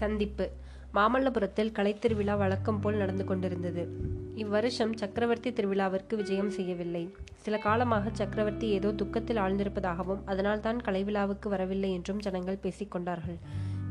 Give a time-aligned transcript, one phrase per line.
[0.00, 0.46] சந்திப்பு.
[0.96, 3.82] மாமல்லபுரத்தில் கலைத்திருவிழா வழக்கம் போல் நடந்து கொண்டிருந்தது.
[4.42, 7.02] இவ்வருஷம் சக்கரவர்த்தி திருவிழாவிற்கு விஜயம் செய்யவில்லை.
[7.44, 13.38] சில காலமாக சக்கரவர்த்தி ஏதோ துக்கத்தில் ஆழ்ந்திருப்பதாகவும் அதனால்தான் தான் கலைவிழாவுக்கு வரவில்லை என்றும் ஜனங்கள் பேசிக்கொண்டார்கள்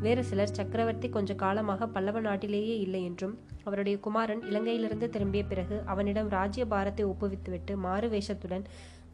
[0.03, 3.33] வேறு சிலர் சக்கரவர்த்தி கொஞ்ச காலமாக பல்லவ நாட்டிலேயே இல்லை என்றும்
[3.67, 8.65] அவருடைய குமாரன் இலங்கையிலிருந்து திரும்பிய பிறகு அவனிடம் ராஜ்ய பாரத்தை ஒப்புவித்துவிட்டு மாறு வேஷத்துடன்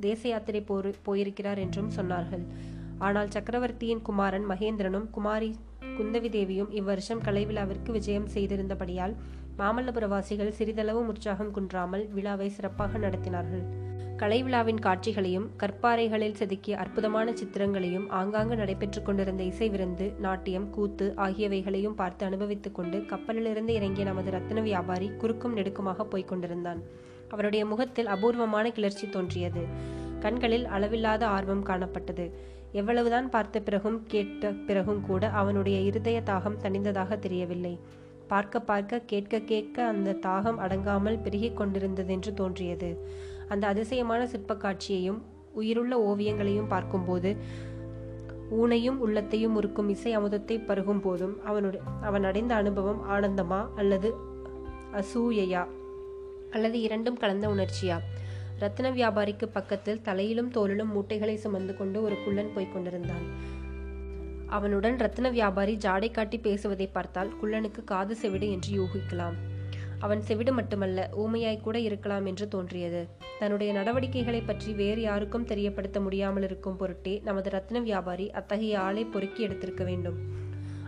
[0.02, 2.44] தேச யாத்திரை போரு போயிருக்கிறார் என்றும் சொன்னார்கள்.
[3.06, 5.50] ஆனால் சக்கரவர்த்தியின் குமாரன் மகேந்திரனும் குமாரி
[5.98, 9.16] குந்தவி தேவியும் இவ்வருஷம் கலை விழாவிற்கு விஜயம் செய்திருந்தபடியால்
[9.58, 13.66] மாமல்லபுரவாசிகள் சிறிதளவு உற்சாகம் குன்றாமல் விழாவை சிறப்பாக நடத்தினார்கள்.
[14.18, 21.96] கலை விழாவின் காட்சிகளையும் கற்பாறைகளில் செதுக்கிய அற்புதமான சித்திரங்களையும் ஆங்காங்கு நடைபெற்றுக் கொண்டிருந்த இசை விருந்து நாட்டியம் கூத்து ஆகியவைகளையும்
[21.96, 26.84] பார்த்து அனுபவித்துக் கொண்டு கப்பலிலிருந்து இறங்கிய நமது ரத்தின வியாபாரி குறுக்கும் நெடுக்குமாக போய்க் கொண்டிருந்தான்.
[27.30, 29.64] அவருடைய முகத்தில் அபூர்வமான கிளர்ச்சி தோன்றியது.
[30.20, 32.54] கண்களில் அளவில்லாத ஆர்வம் காணப்பட்டது.
[32.80, 37.74] எவ்வளவுதான் பார்த்த பிறகும் கேட்ட பிறகும் கூட அவனுடைய இருதய தாகம் தணிந்ததாக தெரியவில்லை.
[38.28, 42.90] பார்க்க பார்க்க கேட்க கேட்க அந்த தாகம் அடங்காமல் பெருகிக் கொண்டிருந்ததென்று தோன்றியது.
[43.48, 45.20] அந்த அதிசயமான சிற்ப காட்சியையும்
[45.54, 47.32] உயிருள்ள ஓவியங்களையும் பார்க்கும்போது
[48.52, 54.10] ஊனையும் உள்ளத்தையும் உருக்கும் இசை அமுதத்தை பருகும் போதும் அவனுடைய அவன் அடைந்த அனுபவம் ஆனந்தமா அல்லது
[54.94, 55.64] அசூயையா?
[56.52, 57.98] அல்லது இரண்டும் கலந்த உணர்ச்சியா?
[58.60, 63.26] ரத்தின வியாபாரிக்கு பக்கத்தில் தலையிலும் தோளிலும் மூட்டைகளை சுமந்து கொண்டு ஒரு குள்ளன் போய்க் கொண்டிருந்தான்.
[64.48, 69.36] அவனுடன் ரத்தின வியாபாரி ஜாடை காட்டி பேசுவதை பார்த்தால் குள்ளனுக்கு காது செவிடு என்று யூகிக்கலாம்.
[70.00, 73.08] அவன் செவிடு மட்டுமல்ல ஊமையாய் கூட இருக்கலாம் என்று தோன்றியது.
[73.40, 79.48] தன்னுடைய நடவடிக்கைகளை பற்றி வேறு யாருக்கும் தெரியப்படுத்த முடியாமல் இருக்கும் பொருட்டே நமது ரத்தின வியாபாரி அத்தகைய ஆளை பொறுக்கி
[79.48, 80.18] எடுத்திருக்க வேண்டும்.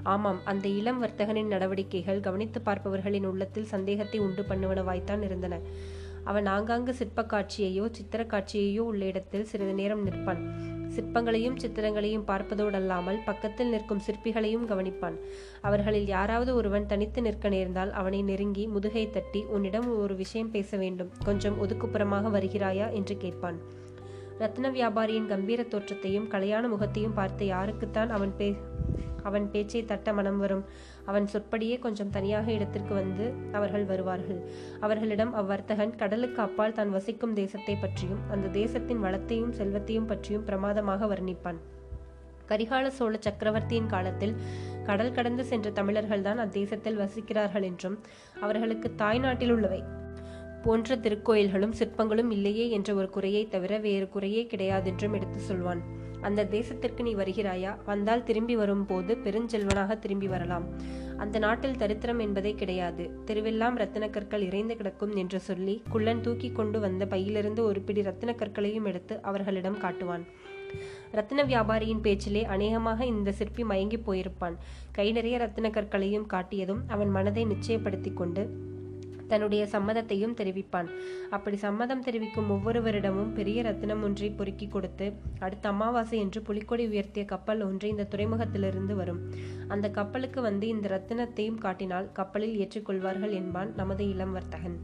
[0.04, 5.56] ஆமாம் அந்த இளம் வர்த்தகனின் நடவடிக்கைகள் கவனித்து பார்ப்பவர்களின் உள்ளத்தில் சந்தேகத்தை உண்டு பண்ணுவனவாய்த்தான் இருந்தன.
[6.28, 10.42] அவன் ஆங்காங்கு சிற்பக் காட்சியையோ சித்திர காட்சியையோ உள்ள இடத்தில் சிறிது நேரம் நிற்பான்.
[10.96, 15.18] சிற்பங்களையும் சித்திரங்களையும் பார்ப்பதோடல்லாமல் பக்கத்தில் நிற்கும் சிற்பிகளையும் கவனிப்பான்.
[15.62, 21.12] அவர்களில் யாராவது ஒருவன் தனித்து நிற்க நேர்ந்தால் அவனை நெருங்கி முதுகை தட்டி உன்னிடம் ஒரு விஷயம் பேச வேண்டும்.
[21.26, 22.92] கொஞ்சம் ஒதுக்குப்புறமாக வருகிறாயா?
[22.92, 23.86] என்று கேட்பான்.
[24.40, 28.56] ரத்ன வியாபாரியின் கம்பீர தோற்றத்தையும் கலையான முகத்தையும் பார்த்து யாருக்குத்தான் அவன் பே
[29.30, 30.64] அவன் பேச்சை தட்ட மனம் வரும்.
[31.10, 33.26] அவன் சொற்படியே கொஞ்சம் தனியாக இடத்திற்கு வந்து
[33.60, 34.40] அவர்கள் வருவார்கள்.
[34.86, 41.60] அவர்களிடம் அவ்வர்த்தகன் கடலுக்கு அப்பால் தான் வசிக்கும் தேசத்தை பற்றியும் அந்த தேசத்தின் வளத்தையும் செல்வத்தையும் பற்றியும் பிரமாதமாக வர்ணிப்பான்.
[42.52, 44.36] கரிகால சோழ சக்கரவர்த்தியின் காலத்தில்
[44.90, 47.98] கடல் கடந்து சென்ற தமிழர்கள்தான் அத்தேசத்தில் வசிக்கிறார்கள் என்றும்
[48.46, 49.82] அவர்களுக்கு தாய்நாட்டில் உள்ளவை
[50.66, 55.82] போன்ற திருக்கோயில்களும் சிற்பங்களும் இல்லையே என்ற ஒரு குறையை தவிர வேறு குறையே கிடையாதென்றும் எடுத்து சொல்வான்.
[56.22, 57.78] அந்த தேசத்திற்கு நீ வருகிறாயா?
[57.86, 60.64] வந்தால் திரும்பி வரும்போது பெருஞ்செல்வனாக திரும்பி வரலாம்.
[61.18, 63.10] அந்த நாட்டில் தரித்திரம் என்பதே கிடையாது.
[63.26, 68.32] தெருவெல்லாம் ரத்தின கற்கள் இறைந்து கிடக்கும் என்று சொல்லி குள்ளன் தூக்கி கொண்டு வந்த பையிலிருந்து ஒரு பிடி ரத்தின
[68.32, 70.22] கற்களையும் எடுத்து அவர்களிடம் காட்டுவான்.
[71.12, 74.56] ரத்தின வியாபாரியின் பேச்சிலே அநேகமாக இந்த சிற்பி மயங்கி போயிருப்பான்.
[74.92, 78.76] கை நிறைய ரத்தின கற்களையும் காட்டியதும் அவன் மனதை நிச்சயப்படுத்தி கொண்டு
[79.28, 80.90] தன்னுடைய சம்மதத்தையும் தெரிவிப்பான்.
[81.30, 87.62] அப்படி சம்மதம் தெரிவிக்கும் ஒவ்வொருவரிடமும் பெரிய ரத்தினம் ஒன்றை பொறுக்கி கொடுத்து அடுத்த அமாவாசை என்று புலிக்கொடி உயர்த்திய கப்பல்
[87.62, 89.22] ஒன்று இந்த துறைமுகத்திலிருந்து வரும்.
[89.68, 94.80] அந்த கப்பலுக்கு வந்து இந்த ரத்தினத்தையும் காட்டினால் கப்பலில் ஏற்றுக்கொள்வார்கள் என்பான் நமது இளம் வர்த்தகன்.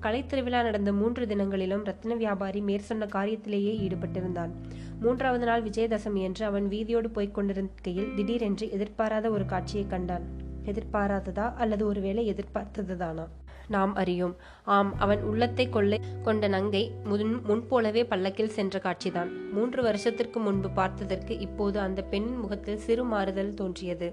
[0.00, 4.52] கலை திருவிழா நடந்த மூன்று தினங்களிலும் ரத்தின வியாபாரி மேற்சொன்ன காரியத்திலேயே ஈடுபட்டிருந்தான்.
[5.00, 10.24] மூன்றாவது நாள் விஜயதசமி என்று அவன் வீதியோடு போய்க் கொண்டிருக்கையில் திடீரென்று எதிர்பாராத ஒரு காட்சியை கண்டான்.
[10.64, 13.26] எதிர்பாராததா அல்லது ஒருவேளை எதிர்பார்த்ததுதானா?
[13.74, 14.34] நாம் அறியோம்.
[14.76, 19.30] ஆம் அவன் உள்ளத்தை கொள்ளை கொண்ட நங்கை முன் முன்போலவே பல்லக்கில் சென்ற காட்சிதான்.
[19.52, 24.10] மூன்று வருஷத்திற்கு முன்பு பார்த்ததற்கு இப்போது அந்த பெண்ணின் முகத்தில் சிறு மாறுதல் தோன்றியது.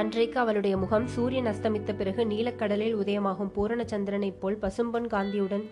[0.00, 5.64] அன்றைக்கு அவளுடைய முகம் சூரியன் அஸ்தமித்த பிறகு நீலக்கடலில் உதயமாகும் பூரண சந்திரனைப் போல் பசும்பொன் காந்தியுடன்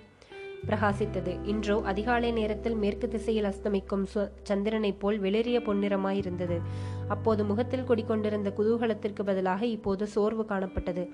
[0.69, 1.33] பிரகாசித்தது.
[1.45, 4.05] இன்றோ அதிகாலை நேரத்தில் மேற்கு திசையில் அஸ்தமிக்கும்
[4.43, 6.59] சந்திரனைப் போல் வெளிரிய பொன்னிறமாயிருந்தது.
[7.09, 11.05] அப்போது முகத்தில் குடிக்கொண்டிருந்த குதூகலத்திற்கு பதிலாக இப்போது சோர்வு காணப்பட்டது.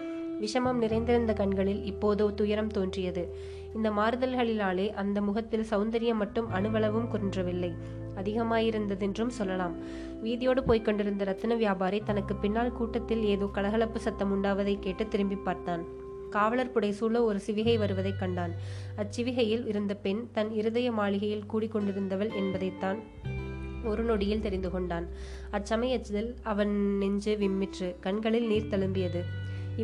[0.40, 3.36] விஷமம் நிறைந்திருந்த கண்களில் இப்போதோ துயரம் தோன்றியது.
[3.74, 7.74] இந்த மாறுதல்களினாலே அந்த முகத்தில் சௌந்தரியம் மட்டும் அணுவளவும் குன்றவில்லை.
[8.14, 9.74] அதிகமாயிருந்ததென்றும் சொல்லலாம்.
[10.22, 15.84] வீதியோடு போய்க் கொண்டிருந்த ரத்தின வியாபாரி தனக்கு பின்னால் கூட்டத்தில் ஏதோ கலகலப்பு சத்தம் உண்டாவதை கேட்டு திரும்பி பார்த்தான்.
[16.30, 18.52] காவலர் புடைசூழ ஒரு சிவிகை வருவதைக் கண்டான்.
[18.96, 22.98] அச்சிவிகையில் இருந்த பெண் தன் இருதய மாளிகையில் கூடிக்கொண்டிருந்தவள் என்பதைத்தான்
[23.84, 25.06] ஒரு நொடியில் தெரிந்து கொண்டான்.
[25.50, 29.20] அச்சமயத்தில் அவன் நெஞ்சு விம்மிற்று கண்களில் நீர் தழும்பியது.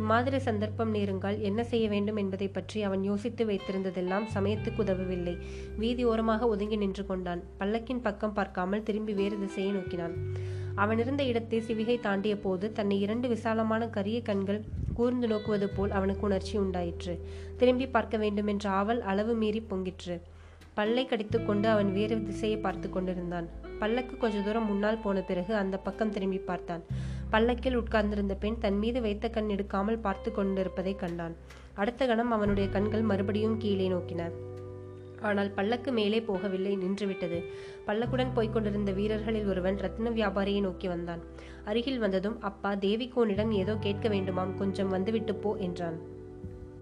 [0.01, 5.35] இம்மாதிரி சந்தர்ப்பம் நேருங்கால் என்ன செய்ய வேண்டும் என்பதை பற்றி அவன் யோசித்து வைத்திருந்ததெல்லாம் சமயத்துக்கு உதவவில்லை.
[5.81, 7.43] வீதி ஓரமாக ஒதுங்கி நின்று கொண்டான்.
[7.61, 10.15] பல்லக்கின் பக்கம் பார்க்காமல் திரும்பி வேறு திசையை நோக்கினான்.
[10.75, 14.61] அவன் இருந்த இடத்தை சிவிகை தாண்டிய போது தன்னை இரண்டு விசாலமான கரிய கண்கள்
[14.99, 17.15] கூர்ந்து நோக்குவது போல் அவனுக்கு உணர்ச்சி உண்டாயிற்று.
[17.61, 20.17] திரும்பி பார்க்க வேண்டும் என்ற ஆவல் அளவு மீறி பொங்கிற்று.
[20.75, 23.49] பல்லை கடித்துக்கொண்டு அவன் வேறு திசையை பார்த்து கொண்டிருந்தான்.
[23.81, 26.85] பல்லக்கு கொஞ்ச தூரம் முன்னால் போன பிறகு அந்த பக்கம் திரும்பி பார்த்தான்.
[27.33, 31.35] பல்லக்கில் உட்கார்ந்திருந்த பெண் தன் மீது வைத்த கண் எடுக்காமல் பார்த்து கொண்டிருப்பதை கண்டான்.
[31.75, 34.23] அடுத்த கணம் அவனுடைய கண்கள் மறுபடியும் கீழே நோக்கின.
[35.21, 37.39] ஆனால் பல்லக்கு மேலே போகவில்லை நின்றுவிட்டது.
[37.87, 41.23] பல்லக்குடன் போய்க் கொண்டிருந்த வீரர்களில் ஒருவன் ரத்ன வியாபாரியை நோக்கி வந்தான்.
[41.65, 45.99] அருகில் வந்ததும் அப்பா தேவிகோனிடம் ஏதோ கேட்க வேண்டுமாம் கொஞ்சம் வந்துவிட்டு போ என்றான்.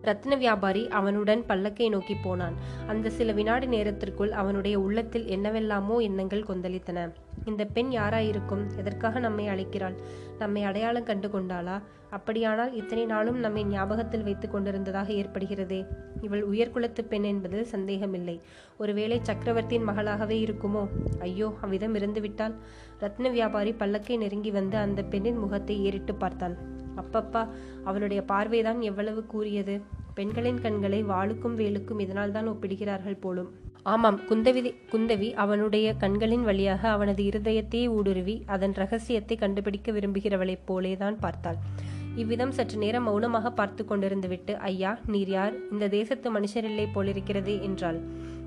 [0.02, 2.54] ரத்ன வியாபாரி அவனுடன் பல்லக்கை நோக்கி போனான்.
[2.86, 7.10] அந்த சில வினாடி நேரத்திற்குள் அவனுடைய உள்ளத்தில் என்னவெல்லாமோ எண்ணங்கள் கொந்தளித்தன.
[7.44, 8.64] இந்த பெண் யாராயிருக்கும்?
[8.76, 9.96] எதற்காக நம்மை அழைக்கிறாள்?
[10.38, 11.80] நம்மை அடையாளம் கண்டு கொண்டாளா?
[12.10, 15.86] அப்படியானால் இத்தனை நாளும் நம்மை ஞாபகத்தில் வைத்துக் கொண்டிருந்ததாக ஏற்படுகிறதே.
[16.20, 18.40] இவள் உயர்குலத்து பெண் என்பதில் சந்தேகமில்லை.
[18.76, 20.88] ஒருவேளை சக்கரவர்த்தியின் மகளாகவே இருக்குமோ?
[21.18, 22.56] ஐயோ அவ்விதம் இருந்துவிட்டால்
[23.00, 26.56] ரத்ன வியாபாரி பல்லக்கை நெருங்கி வந்து அந்த பெண்ணின் முகத்தை ஏறிட்டு பார்த்தான்
[27.00, 27.42] அப்பப்பா
[27.84, 29.74] அவளுடைய பார்வைதான் எவ்வளவு கூறியது.
[30.14, 33.50] பெண்களின் கண்களை வாளுக்கும் வேலுக்கும் இதனால் தான் ஒப்பிடுகிறார்கள் போலும்.
[33.82, 34.62] ஆமாம் குந்தவி
[34.92, 41.60] குந்தவி அவனுடைய கண்களின் வழியாக அவனது இருதயத்தையே ஊடுருவி அதன் ரகசியத்தை கண்டுபிடிக்க விரும்புகிறவளைப் போலேதான் பார்த்தாள்.
[42.16, 45.54] இவ்விதம் சற்று நேரம் மௌனமாக பார்த்து கொண்டிருந்து விட்டு ஐயா நீர் யார்?
[45.72, 48.00] இந்த தேசத்து மனுஷரில்லை போலிருக்கிறதே என்றாள்.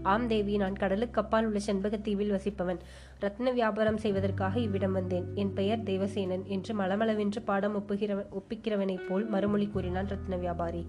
[0.04, 2.78] ஆம் தேவி நான் கடலுக்கு அப்பால் உள்ள செண்பகத்தீவில் வசிப்பவன்.
[3.22, 5.26] ரத்ன வியாபாரம் செய்வதற்காக இவ்விடம் வந்தேன்.
[5.36, 10.86] என் பெயர் தேவசேனன் என்று மலமளவென்று பாடம் ஒப்புகிறவன் ஒப்பிக்கிறவனைப் போல் மறுமொழி கூறினான் ரத்ன வியாபாரி.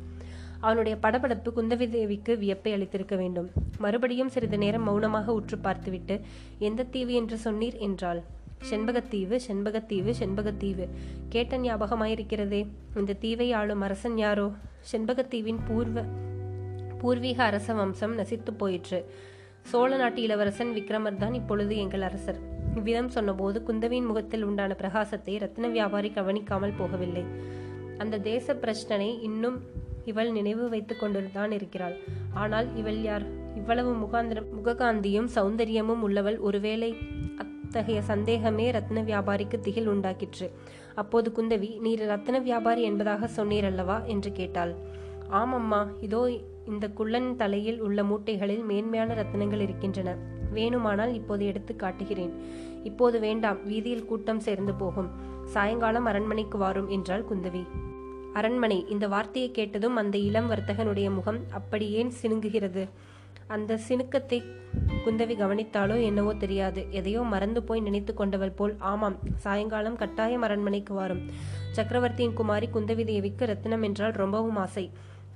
[0.61, 3.50] அவனுடைய படபடப்பு குந்தவி தேவிக்கு வியப்பை அளித்திருக்க வேண்டும்.
[3.78, 6.20] மறுபடியும் சிறிது நேரம் மௌனமாக உற்று பார்த்துவிட்டு
[6.58, 7.78] எந்த தீவு என்று சொன்னீர்?
[7.78, 8.22] என்றாள்.
[8.70, 10.88] செண்பகத்தீவு செண்பகத்தீவு செண்பகத்தீவு.
[11.28, 12.66] கேட்ட ஞாபகமாயிருக்கிறதே.
[12.96, 14.52] இந்த தீவை ஆளும் அரசன் யாரோ?
[14.93, 16.05] செண்பகத்தீவின் பூர்வ
[17.05, 18.99] பூர்வீக அரச வம்சம் நசித்து போயிற்று.
[19.61, 22.39] சோழ நாட்டு இளவரசன் விக்ரமர் தான் இப்பொழுது எங்கள் அரசர்.
[22.77, 27.25] இவ்விதம் சொன்னபோது குந்தவியின் முகத்தில் உண்டான பிரகாசத்தை ரத்ன வியாபாரி கவனிக்காமல் போகவில்லை.
[27.99, 29.59] அந்த தேச பிரச்சனை இன்னும்
[30.05, 31.97] இவள் நினைவு வைத்துக் கொண்டுதான் இருக்கிறாள்.
[32.35, 33.27] ஆனால் இவள் யார்?
[33.57, 36.91] இவ்வளவு முகாந்திரம் முககாந்தியும் சௌந்தரியமும் உள்ளவள் ஒருவேளை
[37.43, 40.49] அத்தகைய சந்தேகமே ரத்ன வியாபாரிக்கு திகில் உண்டாக்கிற்று.
[40.95, 43.99] அப்போது குந்தவி நீர் ரத்ன வியாபாரி என்பதாக சொன்னீர் அல்லவா?
[44.07, 44.75] என்று கேட்டாள்.
[45.41, 46.21] ஆமம்மா இதோ
[46.73, 50.11] இந்த குள்ளன் தலையில் உள்ள மூட்டைகளில் மேன்மையான ரத்னங்கள் இருக்கின்றன.
[50.57, 52.35] வேணுமானால் இப்போது எடுத்து காட்டுகிறேன்.
[52.91, 55.09] இப்போது வேண்டாம் வீதியில் கூட்டம் சேர்ந்து போகும்.
[55.55, 57.65] சாயங்காலம் அரண்மனைக்கு வாரும் என்றாள் குந்தவி.
[58.33, 62.85] அரண்மனை இந்த வார்த்தையை கேட்டதும் அந்த இளம் வர்த்தகனுடைய முகம் அப்படி ஏன் சினுங்குகிறது?
[63.55, 64.39] அந்த சினுக்கத்தை
[65.05, 66.81] குந்தவி கவனித்தாலோ என்னவோ தெரியாது.
[66.99, 71.23] எதையோ மறந்து போய் நினைத்து கொண்டவள் போல் ஆமாம் சாயங்காலம் கட்டாயம் அரண்மனைக்கு வரும்.
[71.71, 74.87] சக்கரவர்த்தியின் குமாரி குந்தவி தேவிக்கு ரத்தினம் என்றால் ரொம்பவும் ஆசை.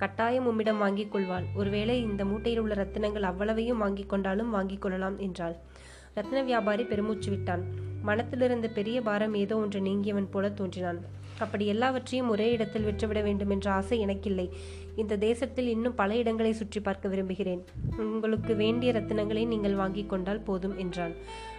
[0.01, 5.57] கட்டாயம் உம்மிடம் வாங்கிக் கொள்வாள் ஒருவேளை இந்த மூட்டையில் உள்ள ரத்தினங்கள் அவ்வளவையும் வாங்கிக் கொண்டாலும் வாங்கிக் கொள்ளலாம் என்றாள்.
[6.17, 7.63] ரத்ன வியாபாரி பெருமூச்சு விட்டான்.
[8.05, 11.01] மனத்திலிருந்த பெரிய பாரம் ஏதோ ஒன்று நீங்கியவன் போல தோன்றினான்.
[11.39, 14.47] அப்படி எல்லாவற்றையும் ஒரே இடத்தில் விற்றுவிட வேண்டும் என்ற ஆசை எனக்கில்லை.
[14.97, 17.65] இந்த தேசத்தில் இன்னும் பல இடங்களை சுற்றி பார்க்க விரும்புகிறேன்.
[17.97, 21.15] உங்களுக்கு வேண்டிய ரத்தினங்களை நீங்கள் வாங்கிக் கொண்டால் போதும் என்றான்.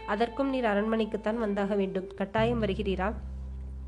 [0.07, 2.07] அதற்கும் நீர் அரண்மனைக்குத்தான் வந்தாக வேண்டும்.
[2.15, 3.09] கட்டாயம் வருகிறீரா?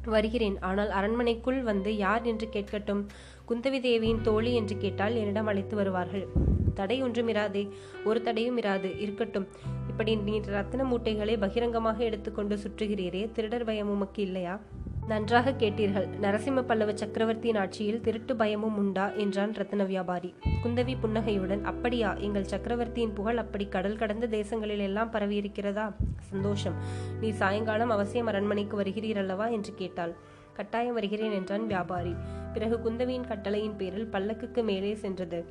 [0.05, 0.59] வருகிறேன்.
[0.59, 3.05] ஆனால் அரண்மனைக்குள் வந்து யார் என்று கேட்கட்டும்?
[3.49, 6.27] குந்தவி தேவியின் தோழி என்று கேட்டால் என்னிடம் அழைத்து வருவார்கள்.
[6.73, 7.69] தடை ஒன்றும் இராதே
[8.05, 9.47] ஒரு தடையும் இராது இருக்கட்டும்.
[9.87, 14.59] இப்படி நீ ரத்தின மூட்டைகளை பகிரங்கமாக எடுத்துக்கொண்டு சுற்றுகிறீரே திருடர் பயம் உமக்கு இல்லையா?
[15.07, 16.07] நன்றாக கேட்டீர்கள்.
[16.21, 19.09] நரசிம்ம பல்லவ சக்கரவர்த்தியின் ஆட்சியில் திருட்டு பயமும் உண்டா?
[19.09, 20.33] என்றான் ரத்ன வியாபாரி.
[20.63, 22.13] குந்தவி புன்னகையுடன் அப்படியா?
[22.13, 25.93] எங்கள் சக்கரவர்த்தியின் புகழ் அப்படி கடல் கடந்த தேசங்களில் எல்லாம் பரவியிருக்கிறதா?
[26.19, 26.73] சந்தோஷம்.
[27.21, 30.15] நீ சாயங்காலம் அவசியம் அரண்மனைக்கு வருகிறீர் அல்லவா என்று கேட்டாள்.
[30.53, 32.15] கட்டாயம் வருகிறேன் என்றான் வியாபாரி.
[32.53, 35.45] பிறகு குந்தவியின் கட்டளையின் பேரில் பல்லக்குக்கு மேலே சென்றது.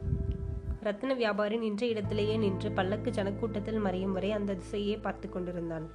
[0.85, 5.90] ரத்ன வியாபாரி நின்ற இடத்திலேயே நின்று பல்லக்கு ஜனக்கூட்டத்தில் மறையும் வரை அந்த திசையே பார்த்து கொண்டிருந்தான்.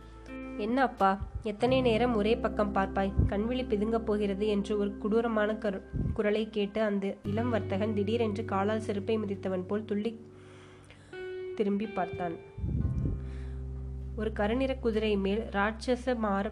[0.57, 3.11] என்ன அப்பா எத்தனை நேரம் ஒரே பக்கம் பார்ப்பாய்?
[3.29, 5.81] கண்விழி பிதுங்கப் போகிறது என்று ஒரு கொடூரமான கரு
[6.13, 10.19] குரலை கேட்டு அந்த இளம் வர்த்தகன் திடீரென்று காலால் செருப்பை மிதித்தவன் போல் துள்ளி
[11.55, 12.35] திரும்பி பார்த்தான்.
[14.15, 16.51] ஒரு கருநிற குதிரை மேல் ராட்சச மார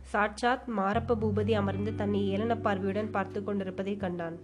[0.00, 4.38] சாட்சாத் மாரப்ப பூபதி அமர்ந்து தன்னை ஏளன பார்வையுடன் பார்த்து கொண்டிருப்பதை கண்டான்.